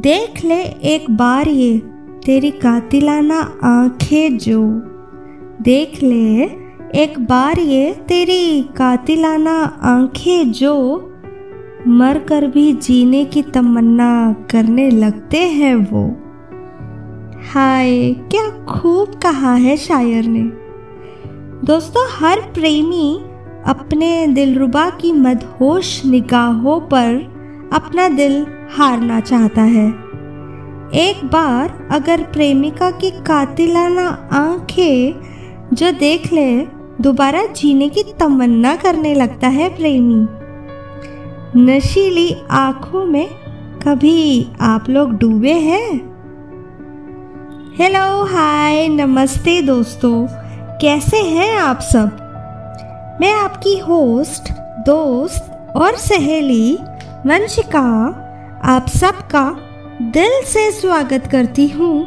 देख 0.00 0.44
ले 0.44 0.62
एक 0.62 1.10
बार 1.10 1.48
ये 1.48 1.78
तेरी 2.26 2.50
कातिलाना 2.50 3.40
आँखें 3.64 4.38
जो। 4.38 4.62
देख 5.62 6.02
ले 6.02 6.42
एक 7.02 7.14
बार 7.18 7.58
ये 7.58 7.92
तेरी 8.08 8.62
कातिलाना 8.76 9.80
आँखें 9.82 10.52
जो 10.52 11.06
मर 11.88 12.18
कर 12.18 12.46
भी 12.46 12.72
जीने 12.72 13.24
की 13.24 13.42
तमन्ना 13.42 14.36
करने 14.50 14.90
लगते 14.90 15.38
हैं 15.38 15.74
वो। 15.74 16.16
हाय, 17.52 18.12
क्या 18.12 18.64
खूब 18.64 19.08
कहा 19.08 19.54
है 19.54 19.76
शायर 19.76 20.24
ने। 20.24 20.42
दोस्तों, 21.66 22.08
हर 22.20 22.40
प्रेमी 22.40 23.20
अपने 23.66 24.26
दिलरुबा 24.26 24.90
की 24.90 25.12
मदहोश 25.12 26.04
निगाहों 26.04 26.80
पर 26.80 27.39
अपना 27.72 28.08
दिल 28.08 28.46
हारना 28.76 29.20
चाहता 29.20 29.62
है। 29.62 29.88
एक 30.94 31.20
बार 31.24 31.88
अगर 31.90 32.22
प्रेमिका 32.22 32.90
की 32.90 33.10
कातिलाना 33.10 34.28
आँखें 34.32 35.20
जो 35.72 35.92
देख 35.92 36.32
ले, 36.32 36.56
दोबारा 37.00 37.46
जीने 37.46 37.88
की 37.88 38.02
तमन्ना 38.02 38.76
करने 38.76 39.14
लगता 39.14 39.48
है 39.48 39.68
प्रेमी। 39.76 40.26
नशीली 41.56 42.36
आँखों 42.50 43.06
में 43.06 43.28
कभी 43.88 44.48
आप 44.60 44.84
लोग 44.90 45.18
डूबे 45.18 45.52
हैं? 45.52 46.10
हेलो 47.78 48.24
हाय 48.24 48.88
नमस्ते 48.88 49.62
दोस्तों। 49.62 50.26
कैसे 50.78 51.16
हैं 51.16 51.56
आप 51.56 51.78
सब? 51.80 52.16
मैं 53.20 53.32
आपकी 53.32 53.78
होस्ट, 53.78 54.52
दोस्त 54.86 55.72
और 55.76 55.96
सहेली 55.96 56.78
वंशिका, 57.26 57.80
आप 58.64 58.86
सबका 58.88 59.56
दिल 60.02 60.44
से 60.44 60.70
स्वागत 60.70 61.28
करती 61.32 61.68
हूँ 61.68 62.06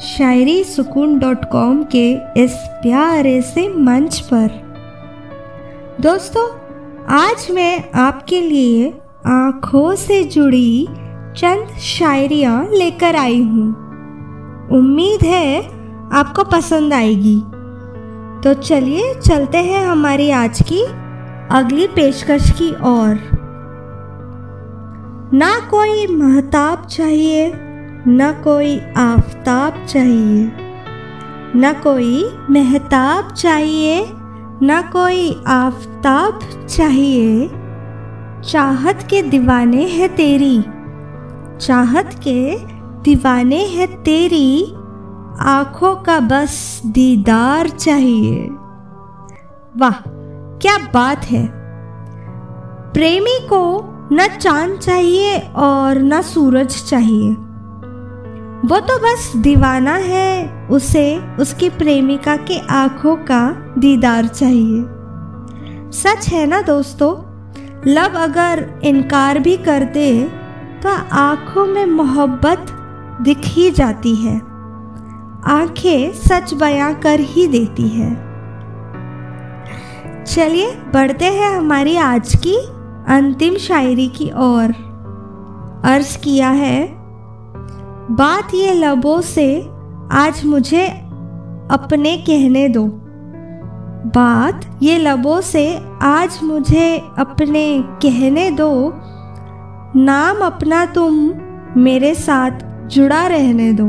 शायरी 0.00 0.64
सुकून 0.64 1.18
डॉट 1.18 1.44
कॉम 1.44 1.82
के 1.84 2.12
इस 2.36 2.52
प्यारे 2.54 3.42
से 3.42 3.68
मंच 3.68 4.20
पर। 4.20 4.48
दोस्तों, 6.00 6.44
आज 7.08 7.46
मैं 7.50 7.90
आपके 7.94 8.40
लिए 8.40 8.90
आँखों 9.26 9.94
से 9.94 10.24
जुड़ी 10.24 10.86
चंद 11.36 11.78
शायरियाँ 11.78 12.68
लेकर 12.72 13.16
आई 13.16 13.42
हूँ। 13.42 13.68
उम्मीद 14.72 15.26
है 15.26 15.62
आपको 16.12 16.44
पसंद 16.44 16.94
आएगी। 16.94 17.40
तो 18.44 18.54
चलिए, 18.54 19.14
चलते 19.14 19.58
हैं 19.58 19.86
हमारी 19.86 20.30
आज 20.30 20.62
की 20.62 20.84
अगली 21.50 21.86
पेशकश 21.86 22.50
की 22.50 22.70
ओर। 22.70 23.39
ना 25.34 25.60
कोई 25.60 26.06
महताब 26.06 26.86
चाहिए, 26.86 27.52
न 28.08 28.40
कोई 28.44 28.80
आफताब 28.96 29.86
चाहिए। 29.86 30.52
न 31.56 31.80
कोई 31.82 32.30
महताब 32.50 33.34
चाहिए, 33.34 34.06
न 34.62 34.90
कोई 34.92 35.42
आफताब 35.46 36.40
चाहिए। 36.68 37.50
चाहत 38.50 39.06
के 39.10 39.22
दीवाने 39.22 39.84
हैं 39.84 40.16
तेरी, 40.16 40.64
चाहत 41.60 42.10
के 42.14 42.58
दीवाने 43.02 43.64
हैं 43.64 44.02
तेरी, 44.02 44.74
आँखों 45.40 45.96
का 45.96 46.20
बस 46.20 46.82
दीदार 46.86 47.68
चाहिए। 47.68 48.48
वाह, 49.76 50.10
क्या 50.58 50.78
बात 50.94 51.24
है। 51.24 51.46
प्रेमी 52.92 53.46
को 53.46 53.96
न 54.12 54.26
चाँद 54.40 54.78
चाहिए 54.78 55.38
और 55.38 55.98
न 55.98 56.22
सूरज 56.22 56.84
चाहिए। 56.88 57.30
वो 58.68 58.80
तो 58.80 58.98
बस 58.98 59.32
दीवाना 59.36 59.94
है, 59.96 60.66
उसे, 60.70 61.18
उसकी 61.40 61.68
प्रेमिका 61.68 62.36
के 62.36 62.66
आँखों 62.66 63.16
का 63.16 63.74
दीदार 63.78 64.26
चाहिए। 64.26 64.84
सच 65.92 66.28
है 66.28 66.46
ना 66.46 66.62
दोस्तों? 66.62 67.12
लब 67.86 68.16
अगर 68.16 68.80
इनकार 68.84 69.38
भी 69.38 69.56
कर 69.56 69.84
दे 69.84 70.24
तो 70.82 70.88
आँखों 71.12 71.66
में 71.66 71.86
मोहब्बत 71.86 72.66
दिख 73.22 73.40
ही 73.44 73.70
जाती 73.70 74.14
है। 74.14 74.36
आँखें 75.46 76.12
सच 76.12 76.54
बयां 76.54 76.94
कर 76.94 77.20
ही 77.20 77.46
देती 77.46 77.88
है। 77.88 78.14
चलिए, 80.24 80.70
बढ़ते 80.94 81.24
हैं 81.24 81.56
हमारी 81.56 81.96
आज 81.96 82.36
की 82.36 82.79
अंतिम 83.10 83.54
शायरी 83.54 84.08
की 84.08 84.30
ओर 84.30 84.72
अर्ज़ 85.84 86.18
किया 86.18 86.50
है, 86.50 86.88
बात 88.10 88.54
ये 88.54 88.74
लबों 88.74 89.20
से 89.20 89.68
आज 90.12 90.42
मुझे 90.44 90.86
अपने 91.70 92.16
कहने 92.16 92.68
दो। 92.68 92.86
बात 94.06 94.78
ये 94.82 94.98
लबों 94.98 95.40
से 95.40 95.78
आज 96.02 96.40
मुझे 96.42 97.02
अपने 97.18 97.82
कहने 97.82 98.50
दो। 98.50 98.92
नाम 99.96 100.38
अपना 100.38 100.86
तुम 100.86 101.32
मेरे 101.76 102.14
साथ 102.14 102.86
जुड़ा 102.88 103.26
रहने 103.26 103.72
दो। 103.72 103.86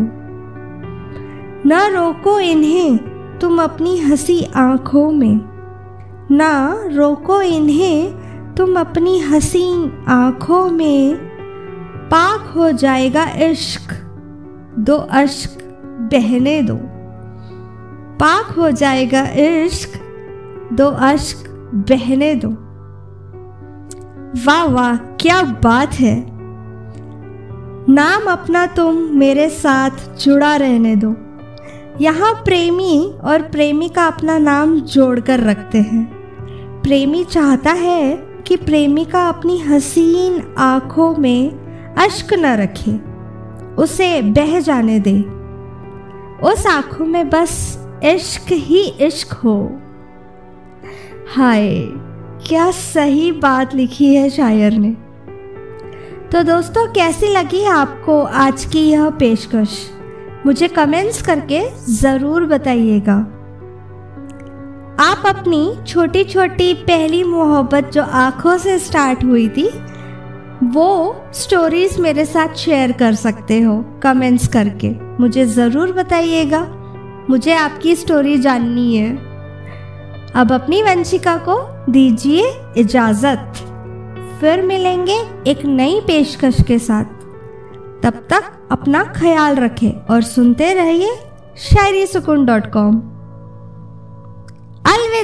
ना 1.69 1.87
रोको 1.87 2.39
इन्हें 2.39 2.97
तुम 3.39 3.61
अपनी 3.61 3.97
हँसी 3.99 4.43
आँखों 4.55 5.11
में। 5.11 5.39
ना 6.31 6.79
रोको 6.91 7.41
इन्हें 7.41 8.20
तुम 8.57 8.79
अपनी 8.79 9.19
हसी 9.19 9.91
आँखों 10.07 10.71
में 10.71 11.15
पाक 12.05 12.53
हो 12.55 12.71
जाएगा 12.71 13.23
इश्क। 13.23 13.93
दो 14.79 14.95
अश्क 14.95 15.63
बहने 16.13 16.61
दो। 16.61 16.75
पाक 18.19 18.45
हो 18.45 18.71
जाएगा 18.71 19.21
इश्क, 19.21 19.89
दो 20.73 20.85
अश्क 20.85 21.49
बहने 21.73 22.35
दो। 22.35 22.49
वाह 24.45 24.63
वाह, 24.63 24.97
क्या 24.97 25.41
बात 25.43 25.93
है। 25.93 26.25
नाम 27.89 28.31
अपना 28.31 28.65
तुम 28.65 28.95
मेरे 28.95 29.49
साथ 29.49 30.19
जुड़ा 30.19 30.55
रहने 30.55 30.95
दो। 30.95 31.15
यहाँ 32.01 32.33
प्रेमी 32.33 33.13
और 33.23 33.41
प्रेमिका 33.41 34.07
अपना 34.07 34.37
नाम 34.37 34.79
जोड़कर 34.79 35.39
रखते 35.39 35.77
हैं। 35.77 36.05
प्रेमी 36.81 37.23
चाहता 37.23 37.71
है 37.71 38.30
कि 38.51 38.57
प्रेमिका 38.57 39.29
अपनी 39.29 39.59
हसीन 39.59 40.55
आँखों 40.57 41.15
में 41.15 41.51
अश्क 41.97 42.33
न 42.33 42.45
रखे, 42.45 42.91
उसे 43.75 44.21
बह 44.21 44.59
जाने 44.59 44.99
दे। 44.99 45.21
उस 46.49 46.67
आँखों 46.67 47.05
में 47.05 47.29
बस 47.29 47.53
इश्क 48.03 48.51
ही 48.51 48.83
इश्क 48.83 49.33
हो। 49.33 49.79
हाय, 51.35 51.69
क्या 52.47 52.71
सही 52.71 53.31
बात 53.31 53.75
लिखी 53.75 54.15
है 54.15 54.29
शायर 54.29 54.73
ने। 54.73 54.91
तो 56.31 56.43
दोस्तों, 56.43 56.87
कैसी 56.87 57.27
लगी 57.27 57.63
आपको 57.63 58.21
आज 58.21 58.65
की 58.65 58.89
यह 58.89 59.09
पेशकश? 59.09 59.91
मुझे 60.45 60.67
कमेंट्स 60.67 61.21
करके 61.21 61.69
ज़रूर 61.93 62.45
बताइएगा। 62.45 63.40
आप 65.21 65.35
अपनी 65.35 65.77
छोटी 65.87 66.23
छोटी 66.23 66.73
पहली 66.73 67.23
मोहब्बत 67.23 67.89
जो 67.93 68.03
आँखों 68.03 68.57
से 68.57 68.79
स्टार्ट 68.79 69.23
हुई 69.23 69.49
थी, 69.49 69.67
वो 70.63 71.15
स्टोरीज 71.33 71.99
मेरे 71.99 72.25
साथ 72.25 72.55
शेयर 72.55 72.91
कर 72.91 73.15
सकते 73.15 73.59
हो 73.61 73.85
कमेंट्स 74.03 74.47
करके। 74.47 74.89
मुझे 75.19 75.45
ज़रूर 75.45 75.91
बताइएगा। 75.91 76.59
मुझे 77.29 77.53
आपकी 77.53 77.95
स्टोरी 77.95 78.37
जाननी 78.37 78.95
है। 78.95 79.15
अब 80.35 80.51
अपनी 80.51 80.83
वंशिका 80.83 81.37
को 81.37 81.59
दीजिए 81.91 82.53
इजाज़त। 82.77 83.53
फिर 84.41 84.61
मिलेंगे 84.61 85.21
एक 85.47 85.65
नई 85.65 85.99
पेशकश 85.99 86.61
के 86.67 86.79
साथ। 86.79 87.05
तब 88.03 88.25
तक 88.29 88.51
अपना 88.71 89.03
ख्याल 89.03 89.55
रखें 89.55 89.91
और 89.91 90.21
सुनते 90.21 90.73
रहिए 90.73 91.15
शायरी 91.57 92.05
सुकून 92.05 92.45
डॉट 92.45 92.71
कॉम 92.71 93.10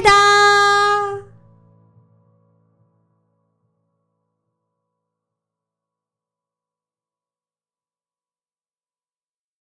だ 0.02 0.77